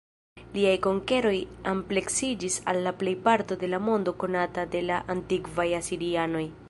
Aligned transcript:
Liaj 0.53 0.77
konkeroj 0.85 1.33
ampleksiĝis 1.73 2.57
al 2.73 2.81
la 2.87 2.95
plejparto 3.03 3.59
de 3.65 3.69
la 3.75 3.81
mondo 3.91 4.15
konata 4.25 4.65
de 4.77 4.83
la 4.89 4.99
antikvaj 5.17 5.69
asirianoj. 5.83 6.45